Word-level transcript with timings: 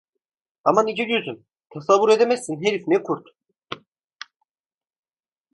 Aman 0.63 0.87
iki 0.87 1.05
gözüm, 1.05 1.45
tasavvur 1.73 2.09
edemezsin 2.09 2.63
herif 2.65 2.87
ne 2.87 3.03
kurt. 3.03 3.27